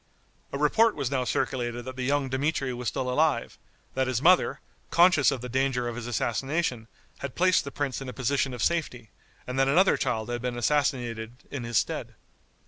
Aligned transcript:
A 0.51 0.57
report 0.57 0.95
was 0.95 1.11
now 1.11 1.25
circulated 1.25 1.85
that 1.85 1.95
the 1.95 2.01
young 2.01 2.27
Dmitri 2.27 2.73
was 2.73 2.87
still 2.87 3.07
alive, 3.07 3.59
that 3.93 4.07
his 4.07 4.19
mother, 4.19 4.59
conscious 4.89 5.29
of 5.29 5.41
the 5.41 5.47
danger 5.47 5.87
of 5.87 5.95
his 5.95 6.07
assassination, 6.07 6.87
had 7.19 7.35
placed 7.35 7.65
the 7.65 7.71
prince 7.71 8.01
in 8.01 8.09
a 8.09 8.11
position 8.11 8.51
of 8.55 8.63
safety, 8.63 9.11
and 9.45 9.59
that 9.59 9.67
another 9.67 9.97
child 9.97 10.29
had 10.29 10.41
been 10.41 10.57
assassinated 10.57 11.33
in 11.51 11.65
his 11.65 11.77
stead. 11.77 12.15